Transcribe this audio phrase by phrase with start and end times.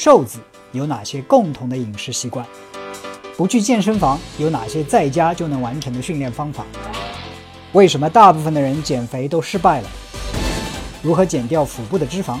[0.00, 0.38] 瘦子
[0.70, 2.46] 有哪些共同的饮食习惯？
[3.36, 6.64] 不去健身房有哪些在家就能完成的训练方法？
[7.72, 9.88] 为什么大部分的人减肥都失败了？
[11.02, 12.38] 如何减掉腹部的脂肪？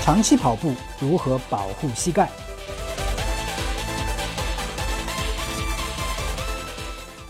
[0.00, 2.28] 长期跑步如何保护膝盖？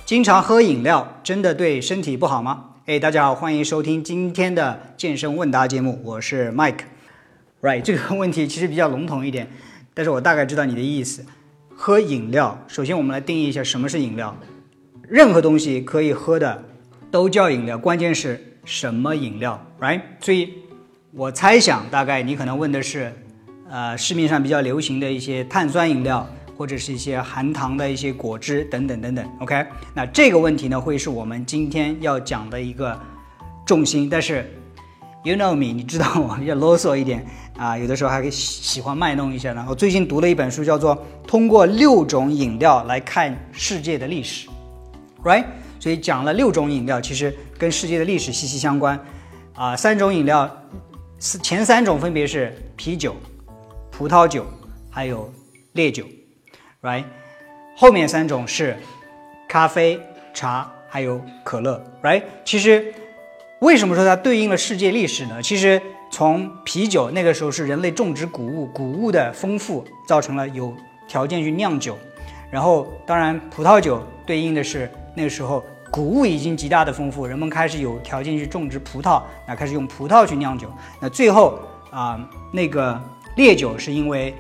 [0.07, 2.65] 经常喝饮料真的对身体不好吗？
[2.87, 6.85] 哎，大家好，欢迎收听今天的健身问答节目，我是 Mike。
[7.63, 9.49] Right，这个 问题其实比较笼统一点，
[9.95, 11.25] 但是我大概知道你的意思。
[11.75, 14.37] 喝饮料，首先我们来定义一下什么是饮料。
[15.09, 16.65] 任何东西可以喝的
[17.11, 20.01] 都叫饮料，关键是什么饮料，right？
[20.21, 20.53] 所以，
[21.13, 23.13] 我猜想大概你可能问的是，
[23.71, 29.25] 呃，市面上比较流行的一些碳酸饮料，或者是一些含糖的一些果汁等等等等。
[29.41, 32.99] OK，那这个问题呢，会是我们今天要讲的一个
[33.65, 34.09] 重心。
[34.11, 34.49] 但是
[35.25, 37.25] ，you know me，你知道我比较啰嗦一点。
[37.57, 39.65] 啊，有的时候还喜喜欢卖弄一下呢。
[39.69, 40.97] 我最近读了一本书，叫做
[41.27, 44.49] 《通过六种饮料来看世界的历史》
[45.23, 45.45] ，right？
[45.79, 48.99] 所以讲了六种饮料，其实跟世界的历史息息相关。
[49.55, 50.51] 啊，三种饮料，
[51.21, 53.15] 前三种分别是啤酒、
[53.91, 54.47] 葡萄酒
[54.91, 55.31] 还有
[55.73, 56.05] 烈酒
[56.81, 57.05] ，right？
[57.77, 58.77] 后面三种是
[59.47, 60.01] 咖啡、
[60.33, 62.23] 茶还有可乐，right？
[62.45, 62.93] 其实
[63.63, 65.43] 为什么说它对应了世界历史呢？
[65.43, 65.81] 其实。
[66.15, 70.77] 从啤酒那个时候是人类种植谷物，谷物的丰富造成了有
[71.09, 71.97] 条件去酿酒，
[72.51, 80.71] 然后当然葡萄酒对应的是那个时候谷物已经极大的丰富，人们开始有条件去种植葡萄，那开始用葡萄去酿酒。
[81.01, 81.59] 那最后
[81.91, 82.21] 啊，
[82.53, 83.01] 那个
[83.37, 84.35] 烈酒是因为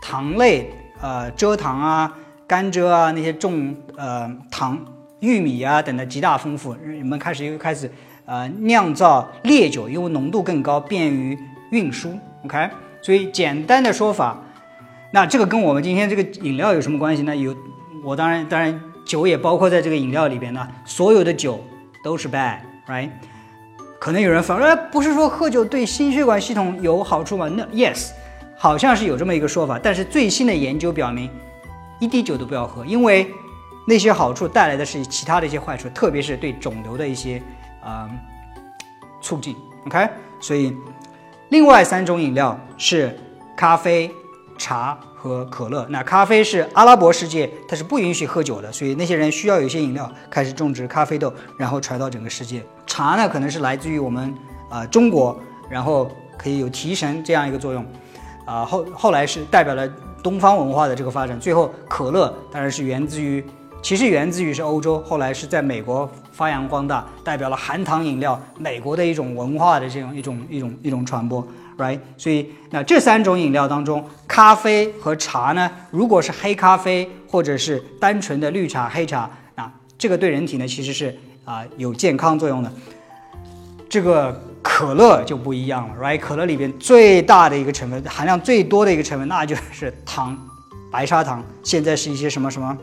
[0.00, 0.70] 糖类，
[1.02, 2.10] 呃，蔗糖啊、
[2.46, 4.82] 甘蔗啊那些种呃糖、
[5.20, 7.90] 玉米啊等的极大丰富，人们开始又开始。
[8.28, 11.36] 呃，酿造烈酒，因为浓度更高，便于
[11.70, 12.10] 运输。
[12.44, 12.68] OK，
[13.00, 14.38] 所以简单的说法，
[15.10, 17.34] 那这个跟我们今天这个饮料有什么关系呢？
[17.34, 17.56] 有，
[18.04, 20.68] 我当然当然酒也包括在这个饮料里边呢。
[20.84, 21.64] 所有的酒
[22.04, 23.08] 都是 bad，right？
[23.98, 27.48] 可能有人反说，不是说喝酒对心血管系统有好处吗？
[27.48, 28.10] 那 yes，
[28.58, 29.80] 好像是有这么一个说法。
[29.82, 31.30] 但是最新的研究表明，
[31.98, 33.26] 一滴酒都不要喝，因为
[33.86, 37.42] 那些好处带来的是其他的一些坏处，特别是对肿瘤的一些。
[37.88, 38.18] 嗯，
[39.22, 39.56] 促进
[39.86, 40.06] ，OK，
[40.40, 40.76] 所以
[41.48, 43.18] 另外三种饮料是
[43.56, 44.10] 咖啡、
[44.58, 45.86] 茶和可乐。
[45.88, 52.62] 那咖啡是阿拉伯世界，它是不允许喝酒的，所以那些人需要有些饮料开始种植咖啡豆，然后传到整个世界。
[52.86, 54.34] 茶呢，可能是来自于我们
[54.68, 55.40] 啊中国，
[55.70, 57.82] 然后可以有提神这样一个作用，
[58.44, 59.88] 啊后后来是代表了
[60.22, 61.40] 东方文化的这个发展。
[61.40, 63.42] 最后可乐当然是源自于。
[63.80, 71.44] 其实源自于是欧洲，后来是在美国发扬光大，代表了含糖饮料美国的一种文化的这种一种一种一种传播
[71.76, 71.98] ，right？
[72.16, 81.12] 所以那这三种饮料当中，咖啡和茶呢，如果是黑咖啡或者是单纯的绿茶、黑茶，那这个对人体呢其实是
[81.44, 82.72] 啊有健康作用的。
[83.88, 86.20] 这个可乐就不一样了，right？
[86.20, 90.38] 可乐里边最大的一个成分，含量最多的一个成分，那就是糖，
[90.88, 91.42] 白砂糖。
[91.64, 92.78] 现在是一些什么什么。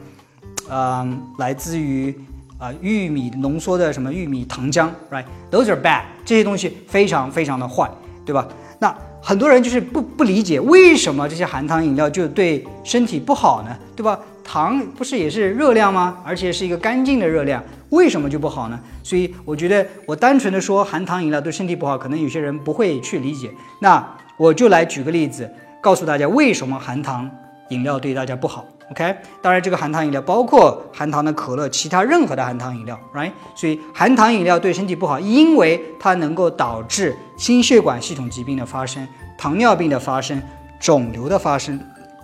[0.67, 2.13] 嗯，来自于
[2.57, 7.89] 啊玉米浓缩的什么玉米糖浆，right？Those are bad，这些东西非常非常的坏，
[8.25, 8.47] 对吧？
[8.79, 13.75] 那很多人就是不不理解为什么这些含糖饮料就对身体不好呢？
[13.95, 14.19] 对吧？
[14.43, 16.17] 糖不是也是热量吗？
[16.23, 18.79] 而且是一个干净的热量，为什么就不好呢？
[19.03, 23.49] 所以我觉得我单纯的说含糖饮料对身体不好，可能有些人不会去理解。
[23.81, 24.05] 那
[24.37, 25.49] 我就来举个例子，
[25.81, 27.29] 告诉大家为什么含糖
[27.69, 28.65] 饮料对大家不好。
[28.91, 33.31] OK，当然这个含糖饮料包括含糖的可乐，其他任何的含糖饮料，Right？
[33.55, 39.07] 所以含糖饮料对身体不好，因为它能够导致心血管系统疾病的发生、
[39.37, 40.39] 糖尿病的发生、
[40.79, 41.79] 肿瘤的发生，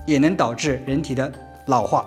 [0.06, 1.32] 也能导致人体的
[1.66, 2.06] 老化。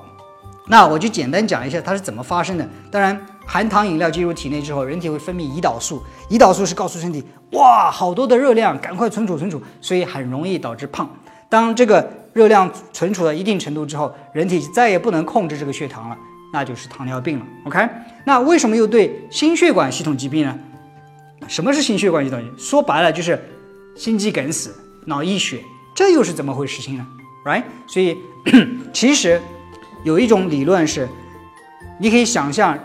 [0.68, 2.66] 那我就简单讲一下它是怎么发生的。
[2.92, 6.00] 当然，含糖饮料进入体内之后，人体会分泌胰岛素，
[6.30, 7.22] 胰岛素是告诉身体，
[7.52, 11.10] 哇，好多的热量，赶快存储存储，所以很容易导致胖。
[11.50, 16.18] 当这个热量存储到一定程度之后，人体再也不能控制这个血糖了，
[16.52, 17.46] 那就是糖尿病了。
[17.64, 17.88] OK，
[18.26, 20.58] 那为什么又对心血管系统疾病呢？
[21.46, 22.42] 什么是心血管系统？
[22.58, 23.38] 说白了就是
[23.94, 24.74] 心肌梗死、
[25.06, 25.60] 脑溢血，
[25.94, 27.06] 这又是怎么回事情呢
[27.44, 27.62] ？Right？
[27.86, 28.16] 所以
[28.92, 29.40] 其实
[30.04, 31.08] 有一种理论是，
[32.00, 32.76] 你可以想象，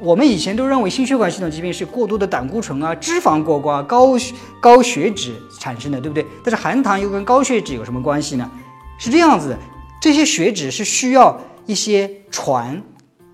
[0.00, 4.16] 我们以前都认为心血管系统疾病是过多的胆固醇啊、脂肪过高、高
[4.60, 6.24] 高血脂产生的，对不对？
[6.42, 8.50] 但是含糖又跟高血脂有什么关系呢？
[8.98, 9.58] 是这样子的，
[10.00, 12.80] 这些血脂是需要一些船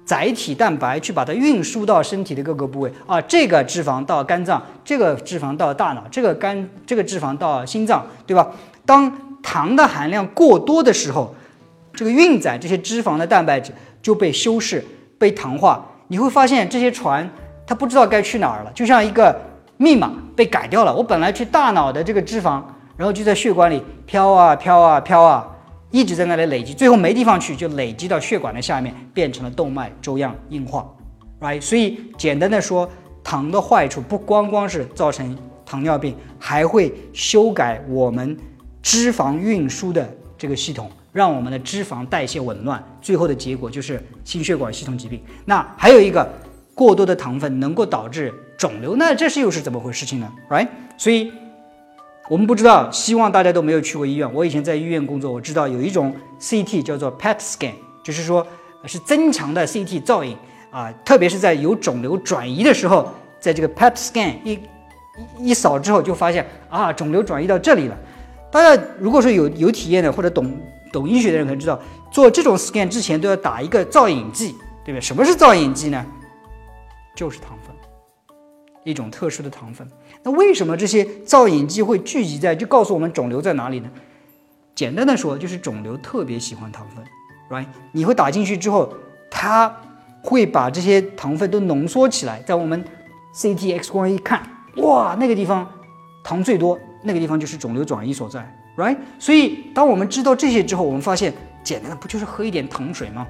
[0.05, 8.50] 载体蛋白去把它运输到身体的各个部位啊，这个脂肪到肝脏，这个脂肪到大脑，这个肝这个脂肪到心脏，对吧？
[8.85, 11.35] 当糖的含量过多的时候，
[11.94, 13.73] 这个运载这些脂肪的蛋白质
[14.03, 14.85] 就被修饰、
[15.19, 15.87] 被糖化。
[16.08, 17.29] 你会发现这些船
[17.67, 19.41] 它不知道该去哪儿了，就像一个
[19.76, 20.94] 密码被改掉了。
[20.94, 22.61] 我本来去大脑的这个脂肪，
[22.97, 25.49] 然后就在血管里飘啊飘啊飘啊，
[25.93, 30.91] 一直在那里累积，最后没地方去，就累积到血管的下面，变成了动脉粥样硬化
[31.39, 31.61] ，right？
[31.61, 32.91] 所以简单的说，
[33.23, 35.37] 糖的坏处不光光是造成
[35.67, 38.35] 糖尿病，还会修改我们
[38.81, 40.09] 脂肪运输的
[40.39, 45.23] 这个系统，让我们的脂肪代谢紊乱，最后的结果就是心血管系统疾病。
[45.44, 46.27] 那还有一个，
[46.75, 50.67] 过多的糖分能够导致肿瘤，那这是又是怎么回事情呢？right？
[50.97, 51.31] 所以。
[52.29, 54.33] 我们不知道，希望大家都没有去过医院。
[54.33, 57.73] 我以前在医院工作，我知道有一种 CT 叫做 PET scan，
[58.03, 58.47] 就是说
[58.85, 60.37] 是增强的 CT 造影
[60.71, 64.59] 啊，特别是在有肿瘤转移的时候，在这个 PET scan 一
[65.39, 67.99] 一扫之后，就发现啊，肿瘤转移到这里了。
[68.51, 70.59] 大家如果说有有体验的或者懂
[70.93, 71.79] 懂医学的人，可能知道
[72.11, 74.53] 做这种 scan 之前都要打一个造影剂，
[74.85, 75.01] 对不对？
[75.01, 76.07] 什么是造影剂呢？
[77.15, 77.72] 就是糖分，
[78.84, 79.87] 一种特殊的糖分。
[80.23, 83.90] 那为什么这些造影剂会聚集在，就告诉我们肿瘤在哪里呢？
[84.75, 87.05] 简单的说，就是肿瘤特别喜欢糖分
[87.50, 87.67] ，right？
[87.93, 88.93] 你会打进去之后，
[89.31, 89.75] 它
[90.23, 92.82] 会把这些糖分都浓缩起来，在我们
[93.34, 94.43] CT X 光一看，
[94.76, 95.70] 哇，那个地方
[96.25, 98.40] 糖最多，那个地方就是肿瘤转移所在
[98.76, 98.96] ，right？
[99.19, 101.32] 所以当我们知道这些之后，我们发现，
[101.62, 103.26] 简单的不就是喝一点糖水吗？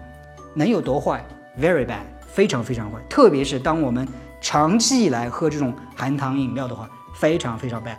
[0.54, 1.24] 能有多坏
[1.60, 4.06] ？Very bad，非常非常坏，特别是当我们。
[4.42, 7.96] 长期以来喝这种含糖饮料的话，非常非常 bad。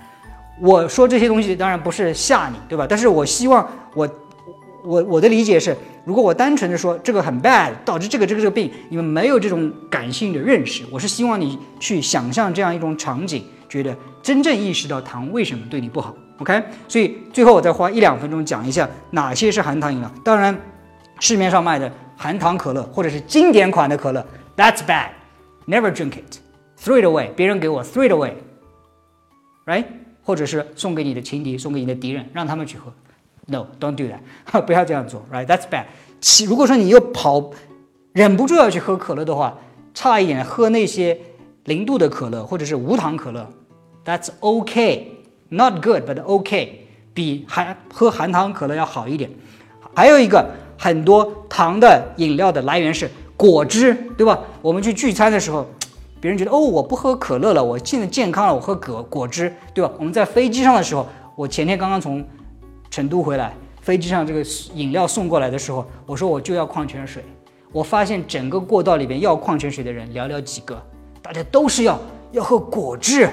[0.62, 2.86] 我说这些东西当然不是吓你，对吧？
[2.88, 4.08] 但是我希望我
[4.84, 5.76] 我我的理解是，
[6.06, 10.84] 如果我单纯的说这个很 bad，导致这个这个这个病，你们没有这种感性的认识。
[10.92, 16.14] 我是希望你去想象这样一种场景，觉得真正意识到糖为什么对你不好。
[16.40, 20.12] OK，所以最后我再花一两分钟讲一下哪些是含糖饮料。
[20.24, 20.56] 当然，
[21.20, 24.24] 市面上卖的含糖可乐或者是经典款的可乐
[24.58, 25.10] ，That's bad。
[25.66, 26.40] Never drink it,
[26.78, 27.30] throw it away。
[27.34, 29.86] 别人给我 throw it away，right？
[30.22, 32.94] 或者是送给你的情敌，送给你的敌人，让他们去喝。
[33.46, 34.20] No，don't do that，
[34.64, 35.86] 不要这样做，right？That's bad。
[36.20, 37.52] 其如果说你又跑，
[38.12, 39.58] 忍不住要去喝可乐的话，
[39.94, 41.18] 差一点喝那些
[41.64, 43.50] 零度的可乐或者是无糖可乐
[44.04, 46.70] ，That's okay，not good，but okay，
[47.14, 49.30] 比含喝含糖可乐要好一点。
[49.96, 53.10] 还有一个，很多糖的饮料的来源是。
[53.44, 54.40] 果汁，对吧？
[54.62, 55.66] 我们去聚餐的时候，
[56.22, 59.92] 别人觉得哦，我不喝可乐了，我现在健康了，我喝果果汁，对吧？
[59.98, 61.06] 我们在飞机上的时候，
[61.36, 62.26] 我前天刚刚从
[62.90, 64.42] 成都回来，飞机上这个
[64.74, 67.22] 饮料送过来的时候，我说我就要矿泉水，
[67.74, 70.82] 我发现整个过道里边要矿泉水的人寥寥几个，
[71.22, 72.00] 大家都是要
[72.32, 73.28] 要喝果汁、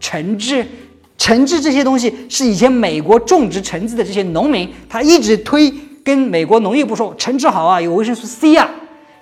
[0.00, 0.66] 橙汁、
[1.16, 5.72] 橙汁这些东西是以前美国种植橙子的这些农民，他一直推
[6.02, 8.68] 跟美国农业部说橙汁好啊，有维生素 C 啊。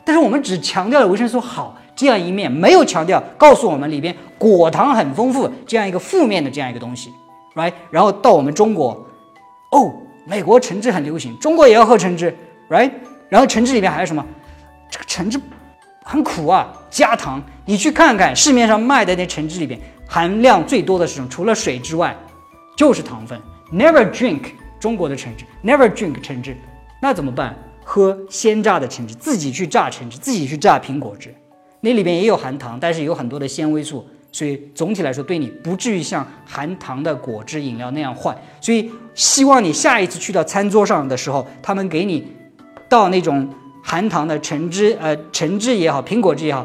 [0.04, 7.12] 但是我们只强调了维生素好这样一面，没有强调告诉我们里边果糖很丰富这样一个负面的这样一个东西
[7.54, 7.72] ，right？
[7.90, 9.06] 然后到我们中国，
[9.70, 9.92] 哦，
[10.24, 12.36] 美国橙汁很流行，中国也要喝橙汁
[12.68, 12.90] ，right？
[13.28, 14.24] 然后橙汁里面还有什么？
[14.90, 15.40] 这个橙汁
[16.02, 17.42] 很苦啊，加糖。
[17.64, 21.28] 你去看看市面上卖的那橙汁里边含量最多的是什么？
[21.28, 22.16] 除了水之外，
[22.76, 23.40] 就是糖分。
[23.72, 24.40] Never drink
[24.80, 26.56] 中国的橙汁，Never drink 橙汁，
[27.00, 27.54] 那怎么办？
[27.92, 31.34] 喝鲜榨的橙汁，自己去榨橙汁，自己去榨苹果汁，
[31.80, 38.32] 那里边也有含糖，但是有很多的纤维素，所以总体来说对你不至于像含糖的果汁饮料那样坏。
[38.60, 42.24] 所以希望你下一次去到餐桌上的时候，他们给你
[42.88, 43.48] 倒那种
[43.82, 46.64] 含糖的橙汁，呃，橙汁也好，苹果汁也好，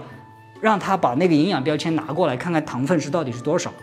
[0.61, 3.73] 让他把那个营养标签拿过来看看糖分是到底是多少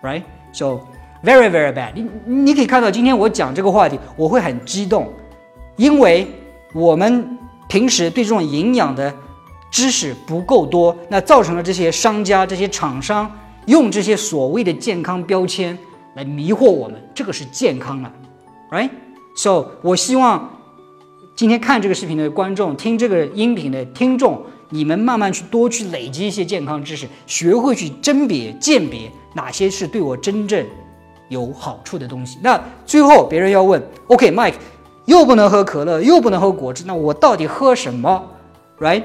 [0.00, 0.78] ，right？So
[1.24, 1.94] very very bad。
[1.96, 5.12] 你你可以看到今天我讲这个话题，我会很激动，
[5.74, 6.24] 因为。
[6.74, 9.14] 我们平时对这种营养的
[9.70, 13.30] 知识不够多，那造成了这些商家、这些厂商
[13.66, 15.76] 用这些所谓的健康标签
[16.14, 18.12] 来迷惑我们，这个是健康啊
[18.70, 20.58] ，right？So，我希望
[21.34, 30.66] 今天看这个视频的观众、听这个音频的听众，你们慢慢去多去累积一些健康知识，学会去甄别、鉴别哪些是对我真正
[31.28, 32.38] 有好处的东西。
[32.42, 34.54] 那最后别人要问，OK，Mike。
[35.08, 38.30] 又不能喝可乐，又不能喝果汁，那我到底喝什么
[38.78, 39.04] ？Right？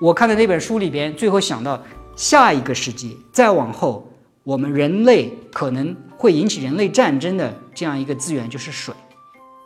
[0.00, 1.82] 我看的那本书里边，最后想到
[2.16, 4.08] 下一个世纪，再往后，
[4.42, 8.94] 我们人类可能会引起人类战争的这样一个资源就是水。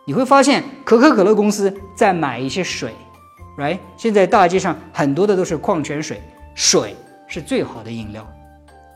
[0.04, 2.92] 你会发现，可口可乐公司在买一些水
[3.56, 3.78] ，Right？
[3.96, 6.20] 现在大街上很多的都是矿泉水，
[6.56, 6.96] 水
[7.28, 8.26] 是最好的饮料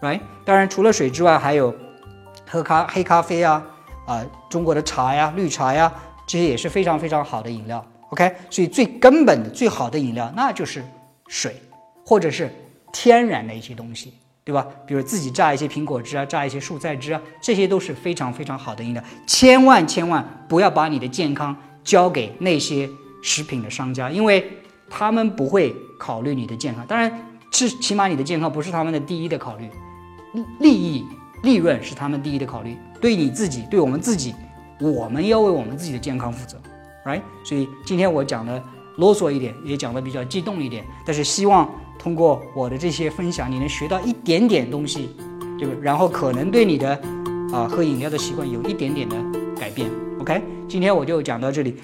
[0.01, 0.19] ，Right？
[0.45, 1.73] 当然，除了水之外，还有
[2.51, 3.63] 喝咖黑咖啡啊。
[4.05, 4.21] 啊，
[4.51, 5.91] 中国的茶呀、绿茶呀，
[6.27, 7.85] 这些也是非常非常好的饮料。
[8.11, 10.85] OK，所以最根本的、最好的饮料那就是
[11.29, 11.55] 水，
[12.05, 12.53] 或者是
[12.93, 14.15] 天然的一些东西，
[14.45, 14.67] 对吧？
[14.87, 19.03] 比如自己榨一些苹果汁啊，榨一些蔬菜汁啊，这些都是非常非常好的饮料。
[19.27, 22.89] 千万千万不要把你的健康交给那些
[23.23, 24.51] 食品的商家，因为
[24.91, 26.87] 他们不会考虑你的健康。
[26.87, 27.29] 当然。
[27.55, 29.69] 是，起码你的健康不是他们的第一的考虑，
[30.59, 31.05] 利益、
[31.43, 32.75] 利润是他们第一的考虑。
[32.99, 34.35] 对你自己，对我们自己，
[34.83, 36.59] 我们要为我们自己的健康负责
[37.05, 37.23] ，right？
[37.45, 38.63] 所以今天我讲的
[38.97, 45.15] 啰嗦一点，也讲的比较激动一点，但是希望通过我的这些分享，你能学到一点点东西，
[45.59, 45.75] 对吧？
[45.81, 47.01] 然后可能对你的
[47.53, 49.17] 啊喝饮料的习惯有一点点的
[49.59, 49.89] 改变。
[50.21, 51.77] OK，今天我就讲到这里。